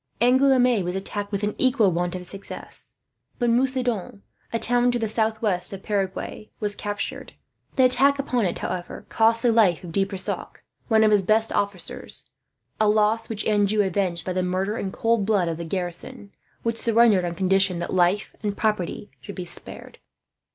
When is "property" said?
18.57-19.11